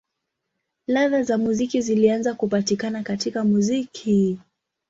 [0.87, 4.39] Ladha za muziki zilianza kupatikana katika muziki.